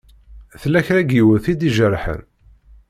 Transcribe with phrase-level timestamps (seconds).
[0.61, 2.21] Tella kra n yiwet i d-ijerḥen?